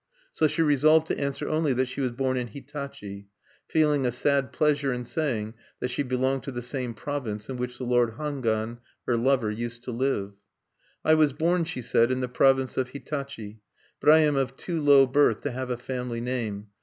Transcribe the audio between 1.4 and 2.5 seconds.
only that she was born in